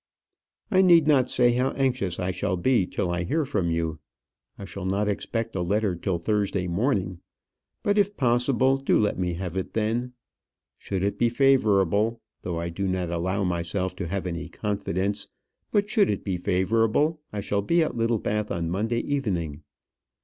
[0.71, 3.99] I need not say how anxious I shall be till I hear from you.
[4.57, 7.19] I shall not expect a letter till Thursday morning;
[7.83, 10.13] but, if possible, do let me have it then.
[10.79, 15.27] Should it be favourable though I do not allow myself to have any confidence
[15.71, 19.61] but should it be favourable, I shall be at Littlebath on Monday evening.